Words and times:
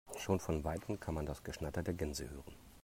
Schon 0.17 0.39
von 0.39 0.63
weitem 0.63 0.99
kann 0.99 1.13
man 1.13 1.27
das 1.27 1.43
Geschnatter 1.43 1.83
der 1.83 1.93
Gänse 1.93 2.27
hören. 2.27 2.55